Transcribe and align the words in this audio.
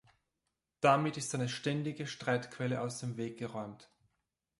Damit 0.79 1.15
ist 1.17 1.35
eine 1.35 1.47
ständige 1.47 2.07
Streitquelle 2.07 2.81
aus 2.81 2.97
dem 2.97 3.17
Weg 3.17 3.37
geräumt. 3.37 3.87